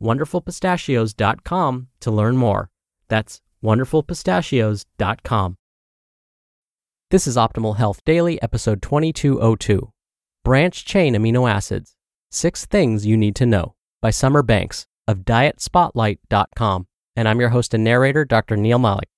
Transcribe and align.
wonderfulpistachios.com 0.00 1.88
to 2.00 2.10
learn 2.10 2.36
more. 2.36 2.70
That's 3.08 3.40
wonderfulpistachios.com. 3.62 5.56
This 7.10 7.26
is 7.26 7.36
Optimal 7.36 7.76
Health 7.76 8.04
Daily, 8.04 8.42
episode 8.42 8.82
2202 8.82 9.90
Branch 10.42 10.84
Chain 10.84 11.14
Amino 11.14 11.48
Acids 11.48 11.94
Six 12.30 12.66
Things 12.66 13.06
You 13.06 13.16
Need 13.16 13.36
to 13.36 13.46
Know 13.46 13.74
by 14.02 14.10
Summer 14.10 14.42
Banks 14.42 14.86
of 15.06 15.18
DietSpotlight.com. 15.18 16.86
And 17.16 17.28
I'm 17.28 17.40
your 17.40 17.50
host 17.50 17.74
and 17.74 17.84
narrator, 17.84 18.24
Dr. 18.24 18.56
Neal 18.56 18.78
Malik. 18.78 19.08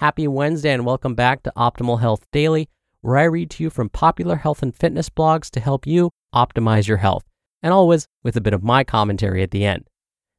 Happy 0.00 0.28
Wednesday 0.28 0.72
and 0.72 0.84
welcome 0.84 1.14
back 1.14 1.42
to 1.44 1.52
Optimal 1.56 2.00
Health 2.00 2.26
Daily, 2.32 2.68
where 3.00 3.16
I 3.16 3.24
read 3.24 3.50
to 3.52 3.62
you 3.62 3.70
from 3.70 3.88
popular 3.88 4.36
health 4.36 4.62
and 4.62 4.74
fitness 4.74 5.08
blogs 5.08 5.48
to 5.50 5.60
help 5.60 5.86
you 5.86 6.10
optimize 6.34 6.86
your 6.86 6.98
health 6.98 7.24
and 7.62 7.72
always 7.72 8.06
with 8.22 8.36
a 8.36 8.40
bit 8.40 8.52
of 8.52 8.62
my 8.62 8.84
commentary 8.84 9.42
at 9.42 9.52
the 9.52 9.64
end. 9.64 9.88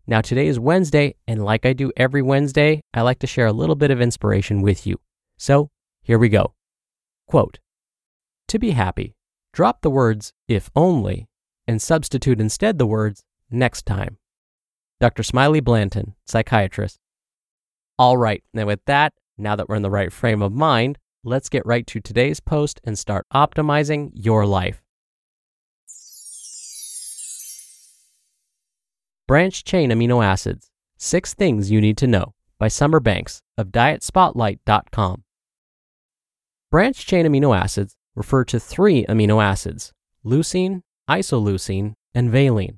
Now, 0.06 0.20
today 0.20 0.48
is 0.48 0.59
Wednesday, 0.59 1.16
and 1.30 1.46
like 1.46 1.66
I 1.66 1.72
do 1.72 1.94
every 1.96 2.22
Wednesday, 2.22 2.82
I 2.94 3.04
like 3.04 3.20
to 3.20 3.28
share 3.28 3.48
a 3.48 3.54
little 3.54 3.76
bit 3.76 3.90
of 3.90 4.02
inspiration 4.02 4.62
with 4.62 4.86
you. 4.86 5.00
So, 5.38 5.70
here 6.02 6.20
we 6.20 6.28
go. 6.28 6.54
Quote 7.26 7.59
To 8.50 8.59
be 8.59 8.72
happy, 8.72 9.16
drop 9.54 9.81
the 9.81 9.90
words 9.90 10.34
if 10.46 10.70
only 10.76 11.30
and 11.70 11.81
substitute 11.81 12.42
instead 12.42 12.78
the 12.78 12.86
words 12.86 13.24
next 13.50 13.86
time. 13.86 14.18
Dr. 15.00 15.24
Smiley 15.24 15.62
Blanton, 15.62 16.16
psychiatrist. 16.28 17.00
All 17.98 18.18
right, 18.18 18.44
now 18.54 18.66
with 18.66 18.84
that, 18.86 19.14
now 19.38 19.56
that 19.56 19.70
we're 19.70 19.76
in 19.76 19.84
the 19.84 19.90
right 19.90 20.12
frame 20.12 20.42
of 20.42 20.52
mind, 20.52 20.98
let's 21.24 21.48
get 21.48 21.66
right 21.66 21.88
to 21.88 22.02
today's 22.02 22.42
post 22.42 22.81
and 22.84 23.00
start 23.00 23.26
optimizing 23.34 24.12
your 24.14 24.46
life. 24.46 24.83
Branch 29.34 29.64
Chain 29.64 29.89
Amino 29.89 30.23
Acids 30.23 30.70
Six 30.95 31.34
Things 31.34 31.72
You 31.72 31.81
Need 31.81 31.98
to 31.98 32.06
Know 32.06 32.36
by 32.59 32.67
Summer 32.67 33.00
Banks 33.00 33.42
of 33.58 33.70
DietSpotlight.com. 33.70 35.23
Branch 36.70 36.95
chain 37.08 37.25
amino 37.25 37.58
acids 37.58 37.95
refer 38.14 38.44
to 38.44 38.59
three 38.59 39.08
amino 39.08 39.44
acids 39.44 39.91
leucine, 40.24 40.84
isoleucine, 41.09 41.96
and 42.13 42.30
valine. 42.30 42.78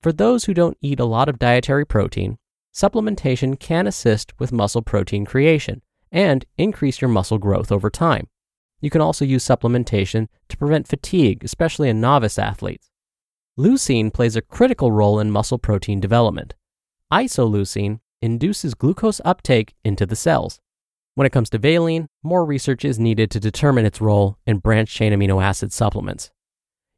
For 0.00 0.14
those 0.14 0.46
who 0.46 0.54
don't 0.54 0.78
eat 0.80 0.98
a 0.98 1.04
lot 1.04 1.28
of 1.28 1.38
dietary 1.38 1.84
protein, 1.84 2.38
supplementation 2.74 3.60
can 3.60 3.86
assist 3.86 4.32
with 4.40 4.50
muscle 4.50 4.80
protein 4.80 5.26
creation 5.26 5.82
and 6.10 6.46
increase 6.56 7.02
your 7.02 7.10
muscle 7.10 7.36
growth 7.36 7.70
over 7.70 7.90
time. 7.90 8.28
You 8.80 8.88
can 8.88 9.02
also 9.02 9.26
use 9.26 9.44
supplementation 9.44 10.28
to 10.48 10.56
prevent 10.56 10.88
fatigue, 10.88 11.44
especially 11.44 11.90
in 11.90 12.00
novice 12.00 12.38
athletes. 12.38 12.91
Leucine 13.58 14.10
plays 14.10 14.34
a 14.34 14.40
critical 14.40 14.90
role 14.90 15.20
in 15.20 15.30
muscle 15.30 15.58
protein 15.58 16.00
development. 16.00 16.54
Isoleucine 17.12 18.00
induces 18.22 18.72
glucose 18.72 19.20
uptake 19.26 19.74
into 19.84 20.06
the 20.06 20.16
cells. 20.16 20.58
When 21.16 21.26
it 21.26 21.32
comes 21.32 21.50
to 21.50 21.58
valine, 21.58 22.06
more 22.22 22.46
research 22.46 22.82
is 22.82 22.98
needed 22.98 23.30
to 23.30 23.40
determine 23.40 23.84
its 23.84 24.00
role 24.00 24.38
in 24.46 24.58
branched 24.58 24.96
chain 24.96 25.12
amino 25.12 25.42
acid 25.42 25.70
supplements. 25.70 26.30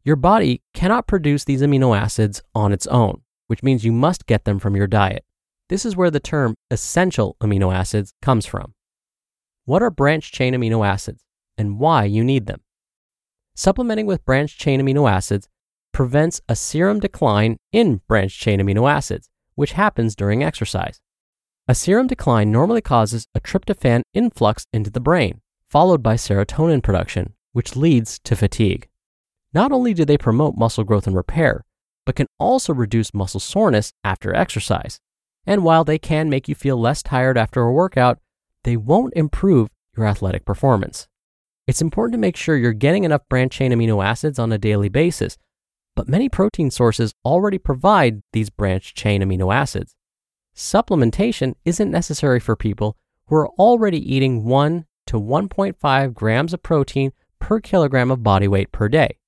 Your 0.05 0.15
body 0.15 0.63
cannot 0.75 1.09
produce 1.09 1.43
these 1.43 1.61
amino 1.61 1.97
acids 1.99 2.41
on 2.55 2.73
its 2.73 2.87
own, 2.87 3.23
which 3.49 3.65
means 3.65 3.85
you 3.85 3.91
must 3.91 4.27
get 4.27 4.45
them 4.45 4.61
from 4.61 4.77
your 4.77 4.87
diet. 4.87 5.25
This 5.71 5.85
is 5.85 5.97
where 5.97 6.11
the 6.11 6.21
term 6.21 6.55
essential 6.71 7.37
amino 7.41 7.75
acids 7.75 8.15
comes 8.23 8.47
from. 8.47 8.75
What 9.65 9.83
are 9.83 9.91
branched 9.91 10.33
chain 10.33 10.55
amino 10.55 10.87
acids 10.87 11.25
and 11.59 11.81
why 11.81 12.05
you 12.05 12.23
need 12.23 12.47
them? 12.47 12.61
Supplementing 13.57 14.07
with 14.07 14.25
branched 14.25 14.61
chain 14.61 14.81
amino 14.81 15.11
acids 15.11 15.49
prevents 15.95 16.43
a 16.49 16.57
serum 16.57 16.99
decline 16.99 17.57
in 17.73 18.03
branched 18.09 18.39
chain 18.39 18.61
amino 18.61 18.91
acids, 18.91 19.31
which 19.55 19.73
happens 19.73 20.15
during 20.15 20.43
exercise. 20.43 21.01
A 21.69 21.75
serum 21.75 22.09
decline 22.09 22.53
normally 22.53 22.83
causes 22.83 23.27
a 23.35 23.41
tryptophan 23.41 24.03
influx 24.13 24.67
into 24.73 24.91
the 24.91 25.01
brain, 25.01 25.41
followed 25.71 26.03
by 26.03 26.17
serotonin 26.17 26.83
production, 26.83 27.33
which 27.53 27.77
leads 27.77 28.19
to 28.25 28.37
fatigue. 28.37 28.89
Not 29.55 29.71
only 29.71 29.95
do 29.95 30.05
they 30.05 30.19
promote 30.19 30.59
muscle 30.59 30.85
growth 30.85 31.07
and 31.07 31.17
repair, 31.17 31.65
but 32.05 32.17
can 32.17 32.27
also 32.39 32.75
reduce 32.75 33.15
muscle 33.15 33.41
soreness 33.41 33.93
after 34.03 34.35
exercise. 34.35 34.99
And 35.47 35.63
while 35.63 35.85
they 35.85 35.99
can 35.99 36.29
make 36.29 36.49
you 36.49 36.57
feel 36.57 36.77
less 36.77 37.03
tired 37.03 37.39
after 37.39 37.63
a 37.63 37.73
workout, 37.73 38.19
they 38.65 38.77
won't 38.77 39.15
improve 39.15 39.69
your 39.97 40.07
athletic 40.07 40.45
performance. 40.45 41.07
It's 41.67 41.81
important 41.81 42.15
to 42.15 42.19
make 42.19 42.37
sure 42.37 42.57
you're 42.57 42.73
getting 42.73 43.05
enough 43.05 43.23
branched 43.31 43.57
chain 43.57 43.73
amino 43.73 44.05
acids 44.05 44.39
on 44.39 44.53
a 44.53 44.59
daily 44.59 44.89
basis 44.89 45.39
but 45.97 46.09
many 46.09 46.29
protein 46.29 46.71
sources 46.71 47.15
already 47.25 47.59
provide 47.59 48.23
these 48.33 48.51
branched 48.51 48.97
chain 48.97 49.23
amino 49.23 49.55
acids. 49.55 49.95
Supplementation 50.55 51.55
isn't 51.65 51.91
necessary 51.91 52.41
for 52.41 52.57
people 52.57 52.97
who 53.27 53.37
are 53.37 53.49
already 53.51 54.15
eating 54.15 54.45
1 54.45 54.87
to 55.07 55.21
1.5 55.21 56.15
grams 56.15 56.53
of 56.53 56.63
protein 56.63 57.13
per 57.39 57.61
kilogram 57.61 58.11
of 58.11 58.23
body 58.23 58.49
weight 58.49 58.73
per 58.73 58.89
day. 58.89 59.19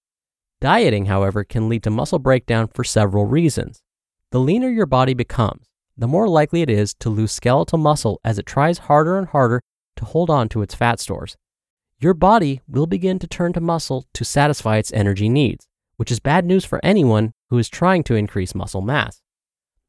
Dieting, 0.61 1.07
however, 1.07 1.45
can 1.45 1.69
lead 1.69 1.83
to 1.83 1.91
muscle 1.91 2.19
breakdown 2.19 2.69
for 2.69 2.83
several 2.83 3.27
reasons. 3.27 3.83
The 4.31 4.41
leaner 4.41 4.69
your 4.69 4.87
body 4.87 5.15
becomes, 5.15 5.67
the 5.97 6.09
more 6.09 6.29
likely 6.29 6.63
it 6.63 6.71
is 6.71 6.95
to 6.95 7.11
lose 7.11 7.33
skeletal 7.33 7.79
muscle 7.79 8.21
as 8.25 8.39
it 8.39 8.47
tries 8.47 8.79
harder 8.79 9.19
and 9.19 9.29
harder 9.29 9.63
to 9.97 10.05
hold 10.05 10.31
on 10.31 10.49
to 10.51 10.63
its 10.63 10.75
fat 10.75 11.01
stores. 11.01 11.37
Your 11.99 12.15
body 12.15 12.61
will 12.69 12.87
begin 12.87 13.19
to 13.21 13.27
turn 13.27 13.53
to 13.55 13.61
muscle 13.61 14.07
to 14.15 14.25
satisfy 14.25 14.77
its 14.77 14.93
energy 14.93 15.29
needs 15.29 15.67
which 15.97 16.11
is 16.11 16.21
bad 16.21 16.45
news 16.45 16.65
for 16.65 16.81
anyone 16.85 17.33
who 17.51 17.59
is 17.59 17.69
trying 17.69 18.03
to 18.05 18.15
increase 18.15 18.55
muscle 18.55 18.83
mass. 18.83 19.21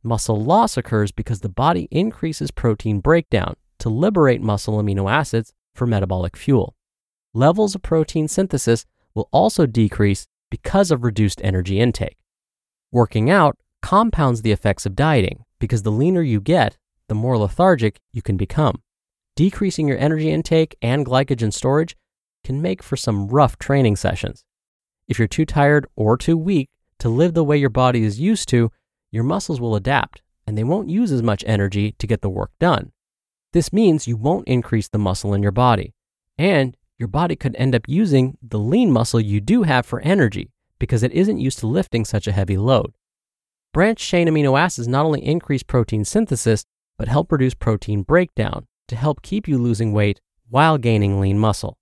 Muscle 0.03 0.41
loss 0.41 0.78
occurs 0.78 1.12
because 1.12 1.41
the 1.41 1.50
body 1.50 1.88
increases 1.91 2.51
protein 2.51 3.00
breakdown 3.00 3.56
to 3.79 3.90
liberate 3.90 4.41
muscle 4.41 4.78
amino 4.81 5.12
acids 5.12 5.53
for 5.73 5.85
metabolic 5.85 6.38
fuel. 6.38 6.75
Levels 7.34 7.75
of 7.75 7.81
protein 7.81 8.28
synthesis 8.28 8.85
will 9.13 9.29
also 9.31 9.66
decrease 9.66 10.28
because 10.50 10.91
of 10.91 11.03
reduced 11.03 11.41
energy 11.44 11.79
intake. 11.79 12.17
Working 12.91 13.29
out 13.29 13.57
compounds 13.81 14.41
the 14.41 14.51
effects 14.51 14.85
of 14.85 14.96
dieting 14.96 15.44
because 15.59 15.84
the 15.84 15.91
leaner 15.91 16.22
you 16.22 16.40
get, 16.40 16.78
the 17.09 17.16
more 17.16 17.38
lethargic 17.38 17.99
you 18.11 18.22
can 18.22 18.37
become. 18.37 18.82
Decreasing 19.35 19.87
your 19.87 19.97
energy 19.97 20.32
intake 20.32 20.76
and 20.82 21.05
glycogen 21.05 21.53
storage 21.53 21.96
can 22.43 22.61
make 22.61 22.82
for 22.82 22.96
some 22.96 23.28
rough 23.28 23.58
training 23.58 23.96
sessions. 23.96 24.43
If 25.08 25.20
you're 25.20 25.28
too 25.28 25.46
tired 25.46 25.88
or 25.96 26.18
too 26.18 26.38
weak 26.38 26.70
to 27.00 27.09
live 27.09 27.34
the 27.34 27.44
way 27.44 27.58
your 27.58 27.70
body 27.70 28.04
is 28.04 28.20
used 28.20 28.50
to, 28.50 28.72
your 29.12 29.24
muscles 29.24 29.62
will 29.62 29.76
adapt 29.76 30.22
and 30.46 30.58
they 30.58 30.64
won't 30.64 30.90
use 30.90 31.12
as 31.12 31.24
much 31.24 31.44
energy 31.48 31.94
to 32.00 32.08
get 32.08 32.22
the 32.22 32.30
work 32.30 32.52
done. 32.59 32.92
This 33.54 33.74
means 33.74 34.08
you 34.08 34.18
won't 34.18 34.48
increase 34.48 34.88
the 34.88 34.98
muscle 34.98 35.34
in 35.34 35.42
your 35.42 35.52
body, 35.52 35.94
and 36.38 36.76
your 36.98 37.08
body 37.08 37.36
could 37.36 37.56
end 37.56 37.76
up 37.76 37.88
using 37.88 38.38
the 38.42 38.59
lean 38.59 38.92
muscle 38.92 39.20
you 39.20 39.42
do 39.42 39.64
have 39.64 39.86
for 39.86 40.00
energy 40.02 40.52
because 40.80 41.04
it 41.04 41.12
isn't 41.12 41.40
used 41.40 41.59
to 41.59 41.68
lifting 41.68 42.06
such 42.06 42.28
a 42.28 42.32
heavy 42.32 42.58
load. 42.58 42.94
Branch 43.74 44.00
chain 44.00 44.28
amino 44.28 44.59
acids 44.59 44.88
not 44.88 45.06
only 45.06 45.24
increase 45.24 45.64
protein 45.64 46.06
synthesis, 46.06 46.66
but 46.98 47.08
help 47.08 47.32
reduce 47.32 47.54
protein 47.54 48.04
breakdown 48.04 48.68
to 48.88 48.96
help 48.96 49.22
keep 49.22 49.48
you 49.48 49.58
losing 49.58 49.92
weight 49.94 50.22
while 50.50 50.78
gaining 50.78 51.20
lean 51.20 51.38
muscle. 51.38 51.78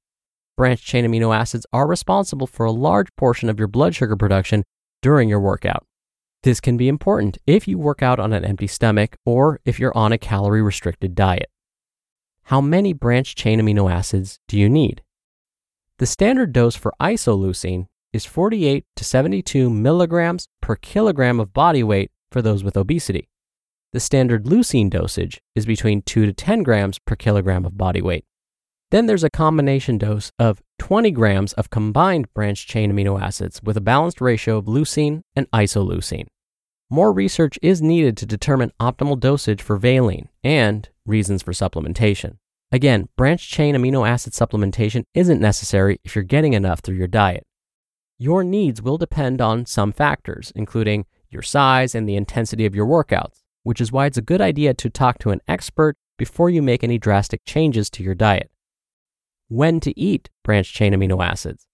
Branch 0.57 0.81
chain 0.81 1.05
amino 1.05 1.35
acids 1.35 1.65
are 1.73 1.85
responsible 1.85 2.47
for 2.47 2.65
a 2.65 2.71
large 2.71 3.13
portion 3.17 3.49
of 3.49 3.59
your 3.59 3.67
blood 3.67 3.93
sugar 3.93 4.15
production 4.15 4.63
during 5.01 5.27
your 5.27 5.41
workout. 5.41 5.85
This 6.43 6.61
can 6.61 6.77
be 6.77 6.87
important 6.87 7.37
if 7.45 7.67
you 7.67 7.77
work 7.77 8.01
out 8.01 8.19
on 8.19 8.31
an 8.31 8.45
empty 8.45 8.67
stomach 8.67 9.17
or 9.25 9.59
if 9.65 9.79
you're 9.79 9.97
on 9.97 10.13
a 10.13 10.17
calorie 10.17 10.61
restricted 10.61 11.13
diet. 11.13 11.49
How 12.43 12.61
many 12.61 12.93
branched 12.93 13.37
chain 13.37 13.59
amino 13.59 13.91
acids 13.91 14.39
do 14.47 14.57
you 14.57 14.69
need? 14.69 15.01
The 15.97 16.05
standard 16.05 16.53
dose 16.53 16.75
for 16.75 16.93
isoleucine 17.01 17.87
is 18.13 18.25
48 18.25 18.85
to 18.95 19.03
72 19.03 19.69
milligrams 19.69 20.47
per 20.61 20.77
kilogram 20.77 21.39
of 21.41 21.51
body 21.51 21.83
weight 21.83 22.11
for 22.31 22.41
those 22.41 22.63
with 22.63 22.77
obesity. 22.77 23.27
The 23.91 23.99
standard 23.99 24.45
leucine 24.45 24.89
dosage 24.89 25.41
is 25.53 25.65
between 25.65 26.01
2 26.01 26.25
to 26.27 26.33
10 26.33 26.63
grams 26.63 26.99
per 26.99 27.15
kilogram 27.15 27.65
of 27.65 27.77
body 27.77 28.01
weight. 28.01 28.23
Then 28.95 29.07
there's 29.07 29.25
a 29.25 29.29
combination 29.29 29.97
dose 29.97 30.31
of 30.39 30.61
20 30.79 31.11
grams 31.11 31.51
of 31.51 31.69
combined 31.69 32.33
branched 32.33 32.69
chain 32.69 32.93
amino 32.93 33.21
acids 33.21 33.61
with 33.61 33.75
a 33.75 33.81
balanced 33.81 34.21
ratio 34.21 34.55
of 34.55 34.67
leucine 34.67 35.23
and 35.35 35.51
isoleucine. 35.51 36.27
More 36.89 37.11
research 37.11 37.59
is 37.61 37.81
needed 37.81 38.15
to 38.15 38.25
determine 38.25 38.71
optimal 38.79 39.19
dosage 39.19 39.61
for 39.61 39.75
valine 39.75 40.29
and 40.45 40.87
reasons 41.05 41.43
for 41.43 41.51
supplementation. 41.51 42.37
Again, 42.71 43.09
branched 43.17 43.51
chain 43.51 43.75
amino 43.75 44.07
acid 44.07 44.31
supplementation 44.31 45.03
isn't 45.13 45.41
necessary 45.41 45.99
if 46.05 46.15
you're 46.15 46.23
getting 46.23 46.53
enough 46.53 46.79
through 46.79 46.95
your 46.95 47.07
diet. 47.07 47.43
Your 48.17 48.45
needs 48.45 48.81
will 48.81 48.97
depend 48.97 49.41
on 49.41 49.65
some 49.65 49.91
factors, 49.91 50.53
including 50.55 51.05
your 51.29 51.41
size 51.41 51.95
and 51.95 52.07
the 52.07 52.15
intensity 52.15 52.65
of 52.65 52.73
your 52.73 52.87
workouts, 52.87 53.41
which 53.63 53.81
is 53.81 53.91
why 53.91 54.05
it's 54.05 54.17
a 54.17 54.21
good 54.21 54.39
idea 54.39 54.73
to 54.75 54.89
talk 54.89 55.19
to 55.19 55.31
an 55.31 55.41
expert 55.49 55.97
before 56.17 56.49
you 56.49 56.61
make 56.61 56.81
any 56.81 56.97
drastic 56.97 57.41
changes 57.43 57.89
to 57.89 58.01
your 58.01 58.15
diet. 58.15 58.49
When 59.47 59.79
to 59.81 59.97
eat 59.99 60.29
branched 60.43 60.73
chain 60.73 60.93
amino 60.93 61.23
acids. 61.23 61.67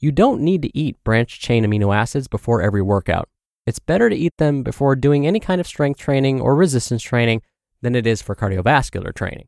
You 0.00 0.10
don't 0.10 0.40
need 0.40 0.62
to 0.62 0.76
eat 0.76 0.96
branched 1.04 1.40
chain 1.40 1.64
amino 1.64 1.94
acids 1.94 2.26
before 2.26 2.62
every 2.62 2.82
workout. 2.82 3.28
It's 3.64 3.78
better 3.78 4.10
to 4.10 4.16
eat 4.16 4.36
them 4.38 4.64
before 4.64 4.96
doing 4.96 5.26
any 5.26 5.38
kind 5.38 5.60
of 5.60 5.66
strength 5.68 6.00
training 6.00 6.40
or 6.40 6.56
resistance 6.56 7.02
training 7.02 7.42
than 7.80 7.94
it 7.94 8.06
is 8.06 8.22
for 8.22 8.34
cardiovascular 8.34 9.14
training. 9.14 9.46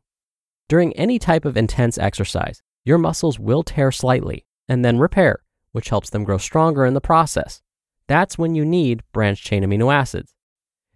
During 0.69 0.93
any 0.93 1.19
type 1.19 1.43
of 1.43 1.57
intense 1.57 1.97
exercise, 1.97 2.61
your 2.85 2.97
muscles 2.97 3.39
will 3.39 3.63
tear 3.63 3.91
slightly 3.91 4.45
and 4.69 4.85
then 4.85 4.99
repair, 4.99 5.39
which 5.73 5.89
helps 5.89 6.09
them 6.09 6.23
grow 6.23 6.37
stronger 6.37 6.85
in 6.85 6.93
the 6.93 7.01
process. 7.01 7.61
That's 8.07 8.37
when 8.37 8.55
you 8.55 8.63
need 8.63 9.03
branched 9.11 9.45
chain 9.45 9.63
amino 9.63 9.93
acids. 9.93 10.33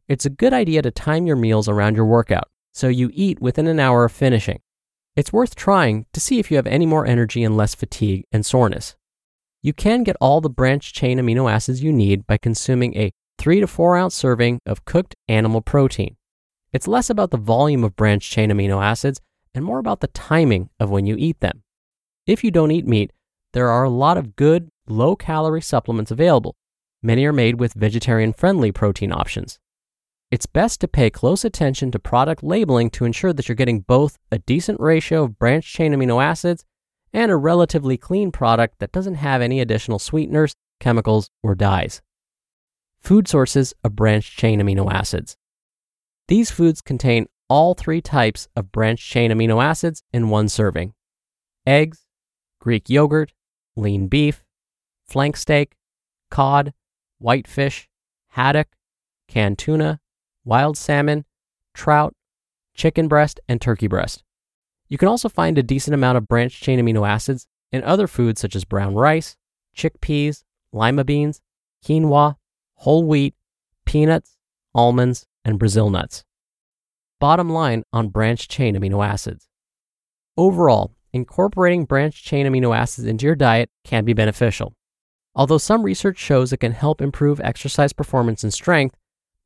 It's 0.07 0.25
a 0.25 0.29
good 0.29 0.53
idea 0.53 0.81
to 0.81 0.91
time 0.91 1.27
your 1.27 1.35
meals 1.35 1.67
around 1.67 1.95
your 1.95 2.05
workout 2.05 2.49
so 2.71 2.87
you 2.87 3.09
eat 3.13 3.41
within 3.41 3.67
an 3.67 3.79
hour 3.79 4.05
of 4.05 4.13
finishing. 4.13 4.61
It's 5.17 5.33
worth 5.33 5.55
trying 5.55 6.05
to 6.13 6.19
see 6.19 6.37
if 6.37 6.51
you 6.51 6.57
have 6.57 6.67
any 6.67 6.85
more 6.85 7.03
energy 7.03 7.43
and 7.43 7.57
less 7.57 7.73
fatigue 7.73 8.25
and 8.31 8.45
soreness. 8.45 8.95
You 9.63 9.73
can 9.73 10.03
get 10.03 10.15
all 10.21 10.41
the 10.41 10.49
branched 10.49 10.93
chain 10.93 11.17
amino 11.17 11.51
acids 11.51 11.81
you 11.81 11.91
need 11.91 12.27
by 12.27 12.37
consuming 12.37 12.95
a 12.95 13.11
3 13.39 13.61
to 13.61 13.65
4 13.65 13.97
ounce 13.97 14.13
serving 14.13 14.59
of 14.67 14.85
cooked 14.85 15.15
animal 15.27 15.61
protein. 15.61 16.17
It's 16.71 16.87
less 16.87 17.09
about 17.09 17.31
the 17.31 17.37
volume 17.37 17.83
of 17.83 17.95
branched 17.95 18.31
chain 18.31 18.51
amino 18.51 18.79
acids 18.79 19.19
and 19.55 19.65
more 19.65 19.79
about 19.79 20.01
the 20.01 20.07
timing 20.09 20.69
of 20.79 20.91
when 20.91 21.07
you 21.07 21.15
eat 21.17 21.39
them. 21.39 21.63
If 22.27 22.43
you 22.43 22.51
don't 22.51 22.69
eat 22.69 22.85
meat, 22.85 23.11
there 23.53 23.69
are 23.69 23.85
a 23.85 23.89
lot 23.89 24.17
of 24.17 24.35
good, 24.35 24.69
low 24.87 25.15
calorie 25.15 25.63
supplements 25.63 26.11
available. 26.11 26.55
Many 27.01 27.25
are 27.25 27.33
made 27.33 27.59
with 27.59 27.73
vegetarian 27.73 28.33
friendly 28.33 28.71
protein 28.71 29.11
options. 29.11 29.57
It's 30.29 30.45
best 30.45 30.81
to 30.81 30.89
pay 30.89 31.09
close 31.09 31.45
attention 31.45 31.89
to 31.91 31.99
product 31.99 32.43
labeling 32.43 32.89
to 32.91 33.05
ensure 33.05 33.31
that 33.31 33.47
you're 33.47 33.55
getting 33.55 33.79
both 33.79 34.17
a 34.29 34.39
decent 34.39 34.77
ratio 34.81 35.23
of 35.23 35.39
branched 35.39 35.73
chain 35.73 35.93
amino 35.93 36.21
acids 36.21 36.65
and 37.13 37.31
a 37.31 37.37
relatively 37.37 37.97
clean 37.97 38.33
product 38.33 38.79
that 38.79 38.91
doesn't 38.91 39.15
have 39.15 39.41
any 39.41 39.61
additional 39.61 39.99
sweeteners, 39.99 40.53
chemicals, 40.81 41.29
or 41.41 41.55
dyes. 41.55 42.01
Food 42.99 43.29
sources 43.29 43.73
of 43.85 43.95
branched 43.95 44.37
chain 44.37 44.59
amino 44.59 44.91
acids. 44.91 45.37
These 46.27 46.51
foods 46.51 46.81
contain 46.81 47.27
all 47.47 47.73
three 47.73 48.01
types 48.01 48.49
of 48.53 48.73
branched 48.73 49.09
chain 49.09 49.31
amino 49.31 49.63
acids 49.63 50.03
in 50.11 50.27
one 50.27 50.49
serving 50.49 50.93
eggs, 51.65 52.05
Greek 52.59 52.89
yogurt, 52.89 53.31
lean 53.77 54.07
beef, 54.07 54.43
flank 55.07 55.37
steak, 55.37 55.77
cod, 56.29 56.73
whitefish, 57.19 57.87
haddock, 58.31 58.67
canned 59.29 59.57
tuna, 59.57 60.01
wild 60.47 60.77
salmon, 60.77 61.25
trout, 61.73 62.15
chicken 62.73 63.07
breast, 63.09 63.39
and 63.49 63.59
turkey 63.59 63.87
breast. 63.87 64.23
You 64.87 64.97
can 64.97 65.09
also 65.09 65.27
find 65.27 65.57
a 65.57 65.63
decent 65.63 65.93
amount 65.93 66.17
of 66.17 66.27
branched 66.27 66.63
chain 66.63 66.79
amino 66.79 67.07
acids 67.07 67.45
in 67.71 67.83
other 67.83 68.07
foods 68.07 68.39
such 68.39 68.55
as 68.55 68.63
brown 68.63 68.95
rice, 68.95 69.35
chickpeas, 69.75 70.43
lima 70.71 71.03
beans, 71.03 71.41
quinoa, 71.85 72.35
whole 72.75 73.03
wheat, 73.03 73.35
peanuts, 73.85 74.37
almonds, 74.73 75.25
and 75.43 75.59
Brazil 75.59 75.89
nuts. 75.89 76.23
Bottom 77.19 77.49
line 77.49 77.83
on 77.91 78.07
branched 78.07 78.49
chain 78.49 78.75
amino 78.75 79.05
acids. 79.05 79.49
Overall, 80.37 80.95
incorporating 81.11 81.83
branched 81.83 82.23
chain 82.23 82.45
amino 82.45 82.75
acids 82.75 83.05
into 83.05 83.25
your 83.25 83.35
diet 83.35 83.69
can 83.83 84.05
be 84.05 84.13
beneficial. 84.13 84.73
Although 85.35 85.57
some 85.57 85.83
research 85.83 86.17
shows 86.17 86.53
it 86.53 86.61
can 86.61 86.71
help 86.71 87.01
improve 87.01 87.41
exercise 87.41 87.91
performance 87.91 88.43
and 88.43 88.53
strength, 88.53 88.95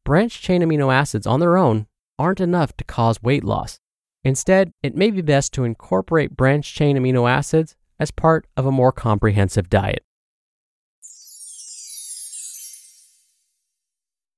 branched 0.03 0.41
chain 0.41 0.61
amino 0.61 0.93
acids 0.93 1.27
on 1.27 1.39
their 1.39 1.57
own 1.57 1.87
aren't 2.17 2.41
enough 2.41 2.75
to 2.77 2.83
cause 2.83 3.21
weight 3.21 3.43
loss. 3.43 3.79
Instead, 4.23 4.71
it 4.83 4.95
may 4.95 5.11
be 5.11 5.21
best 5.21 5.53
to 5.53 5.63
incorporate 5.63 6.35
branched 6.35 6.75
chain 6.75 6.97
amino 6.97 7.29
acids 7.29 7.75
as 7.99 8.11
part 8.11 8.47
of 8.57 8.65
a 8.65 8.71
more 8.71 8.91
comprehensive 8.91 9.69
diet. 9.69 10.03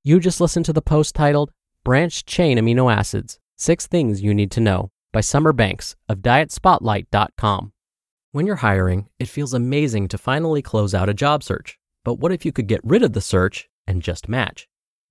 You 0.06 0.20
just 0.20 0.42
listened 0.42 0.66
to 0.66 0.74
the 0.74 0.82
post 0.82 1.16
titled 1.16 1.52
Branched 1.86 2.28
Chain 2.28 2.58
Amino 2.58 2.94
Acids 2.94 3.40
Six 3.56 3.88
Things 3.88 4.22
You 4.22 4.34
Need 4.34 4.52
to 4.52 4.60
Know 4.60 4.92
by 5.14 5.22
Summer 5.22 5.54
Banks 5.54 5.96
of 6.10 6.18
DietSpotlight.com. 6.18 7.72
When 8.34 8.46
you're 8.46 8.58
hiring, 8.58 9.08
it 9.18 9.30
feels 9.30 9.54
amazing 9.54 10.10
to 10.10 10.18
finally 10.18 10.62
close 10.62 10.94
out 10.94 11.08
a 11.08 11.14
job 11.14 11.42
search. 11.42 11.80
But 12.04 12.16
what 12.16 12.34
if 12.34 12.46
you 12.46 12.52
could 12.52 12.68
get 12.68 12.82
rid 12.84 13.02
of 13.02 13.14
the 13.14 13.22
search 13.22 13.70
and 13.88 14.02
just 14.02 14.28
match? 14.28 14.68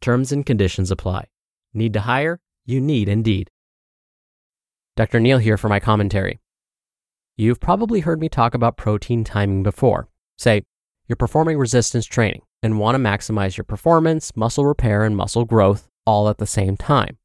Terms 0.00 0.32
and 0.32 0.44
conditions 0.44 0.90
apply. 0.90 1.26
Need 1.74 1.92
to 1.94 2.00
hire? 2.00 2.40
You 2.64 2.80
need 2.80 3.08
Indeed. 3.08 3.50
Dr. 4.96 5.20
Neal 5.20 5.38
here 5.38 5.58
for 5.58 5.68
my 5.68 5.78
commentary. 5.78 6.40
You've 7.36 7.60
probably 7.60 8.00
heard 8.00 8.18
me 8.18 8.30
talk 8.30 8.54
about 8.54 8.78
protein 8.78 9.22
timing 9.22 9.62
before. 9.62 10.08
Say, 10.38 10.62
you're 11.06 11.16
performing 11.16 11.58
resistance 11.58 12.06
training 12.06 12.42
and 12.62 12.78
want 12.78 12.94
to 12.94 12.98
maximize 12.98 13.56
your 13.56 13.64
performance, 13.64 14.34
muscle 14.34 14.64
repair, 14.64 15.04
and 15.04 15.16
muscle 15.16 15.44
growth 15.44 15.88
all 16.06 16.28
at 16.28 16.38
the 16.38 16.46
same 16.46 16.76
time. 16.76 17.18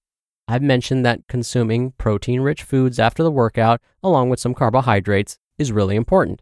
I've 0.48 0.62
mentioned 0.62 1.06
that 1.06 1.28
consuming 1.30 1.92
protein 1.92 2.42
rich 2.42 2.64
foods 2.64 3.00
after 3.00 3.24
the 3.24 3.32
workout, 3.32 3.80
along 4.04 4.30
with 4.30 4.40
some 4.40 4.54
carbohydrates, 4.54 5.38
is 5.58 5.72
really 5.72 5.96
important. 5.96 6.42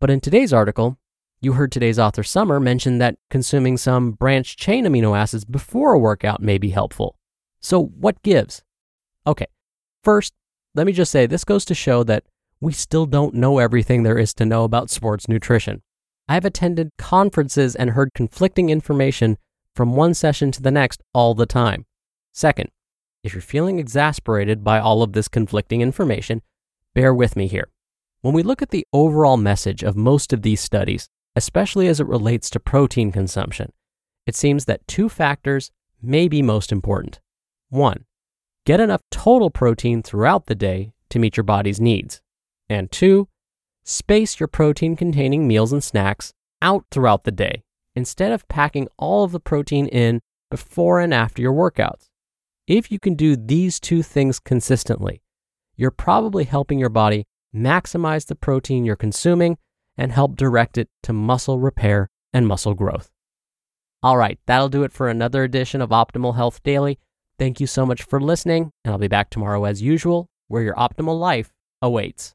But 0.00 0.10
in 0.10 0.20
today's 0.20 0.52
article, 0.52 0.97
you 1.40 1.52
heard 1.52 1.70
today's 1.70 1.98
author 1.98 2.22
Summer 2.22 2.58
mention 2.58 2.98
that 2.98 3.16
consuming 3.30 3.76
some 3.76 4.12
branched 4.12 4.58
chain 4.58 4.84
amino 4.84 5.16
acids 5.16 5.44
before 5.44 5.92
a 5.92 5.98
workout 5.98 6.42
may 6.42 6.58
be 6.58 6.70
helpful. 6.70 7.16
So, 7.60 7.84
what 7.84 8.22
gives? 8.22 8.62
Okay, 9.26 9.46
first, 10.02 10.32
let 10.74 10.86
me 10.86 10.92
just 10.92 11.12
say 11.12 11.26
this 11.26 11.44
goes 11.44 11.64
to 11.66 11.74
show 11.74 12.02
that 12.04 12.24
we 12.60 12.72
still 12.72 13.06
don't 13.06 13.34
know 13.34 13.58
everything 13.58 14.02
there 14.02 14.18
is 14.18 14.34
to 14.34 14.46
know 14.46 14.64
about 14.64 14.90
sports 14.90 15.28
nutrition. 15.28 15.82
I've 16.28 16.44
attended 16.44 16.90
conferences 16.98 17.76
and 17.76 17.90
heard 17.90 18.14
conflicting 18.14 18.68
information 18.68 19.38
from 19.74 19.94
one 19.94 20.14
session 20.14 20.50
to 20.52 20.62
the 20.62 20.70
next 20.70 21.02
all 21.14 21.34
the 21.34 21.46
time. 21.46 21.86
Second, 22.32 22.70
if 23.22 23.32
you're 23.32 23.42
feeling 23.42 23.78
exasperated 23.78 24.64
by 24.64 24.78
all 24.78 25.02
of 25.02 25.12
this 25.12 25.28
conflicting 25.28 25.80
information, 25.80 26.42
bear 26.94 27.14
with 27.14 27.36
me 27.36 27.46
here. 27.46 27.68
When 28.22 28.34
we 28.34 28.42
look 28.42 28.60
at 28.60 28.70
the 28.70 28.86
overall 28.92 29.36
message 29.36 29.84
of 29.84 29.96
most 29.96 30.32
of 30.32 30.42
these 30.42 30.60
studies, 30.60 31.08
especially 31.38 31.86
as 31.86 32.00
it 32.00 32.06
relates 32.08 32.50
to 32.50 32.58
protein 32.58 33.12
consumption, 33.12 33.72
it 34.26 34.34
seems 34.34 34.64
that 34.64 34.86
two 34.88 35.08
factors 35.08 35.70
may 36.02 36.26
be 36.26 36.42
most 36.42 36.72
important. 36.72 37.20
One, 37.68 38.06
get 38.66 38.80
enough 38.80 39.02
total 39.12 39.48
protein 39.48 40.02
throughout 40.02 40.46
the 40.46 40.56
day 40.56 40.94
to 41.10 41.20
meet 41.20 41.36
your 41.36 41.44
body's 41.44 41.80
needs. 41.80 42.20
And 42.68 42.90
two, 42.90 43.28
space 43.84 44.40
your 44.40 44.48
protein 44.48 44.96
containing 44.96 45.46
meals 45.46 45.72
and 45.72 45.82
snacks 45.82 46.34
out 46.60 46.86
throughout 46.90 47.22
the 47.22 47.30
day 47.30 47.62
instead 47.94 48.32
of 48.32 48.48
packing 48.48 48.88
all 48.98 49.22
of 49.22 49.30
the 49.30 49.38
protein 49.38 49.86
in 49.86 50.20
before 50.50 50.98
and 50.98 51.14
after 51.14 51.40
your 51.40 51.52
workouts. 51.52 52.08
If 52.66 52.90
you 52.90 52.98
can 52.98 53.14
do 53.14 53.36
these 53.36 53.78
two 53.78 54.02
things 54.02 54.40
consistently, 54.40 55.22
you're 55.76 55.92
probably 55.92 56.44
helping 56.44 56.80
your 56.80 56.88
body 56.88 57.26
maximize 57.54 58.26
the 58.26 58.34
protein 58.34 58.84
you're 58.84 58.96
consuming 58.96 59.56
and 59.98 60.12
help 60.12 60.36
direct 60.36 60.78
it 60.78 60.88
to 61.02 61.12
muscle 61.12 61.58
repair 61.58 62.08
and 62.32 62.46
muscle 62.46 62.74
growth. 62.74 63.10
All 64.02 64.16
right, 64.16 64.38
that'll 64.46 64.68
do 64.68 64.84
it 64.84 64.92
for 64.92 65.08
another 65.08 65.42
edition 65.42 65.82
of 65.82 65.90
Optimal 65.90 66.36
Health 66.36 66.62
Daily. 66.62 66.98
Thank 67.38 67.60
you 67.60 67.66
so 67.66 67.84
much 67.84 68.02
for 68.04 68.20
listening, 68.20 68.70
and 68.84 68.92
I'll 68.92 68.98
be 68.98 69.08
back 69.08 69.28
tomorrow 69.28 69.64
as 69.64 69.82
usual, 69.82 70.28
where 70.46 70.62
your 70.62 70.74
optimal 70.74 71.18
life 71.18 71.52
awaits. 71.82 72.34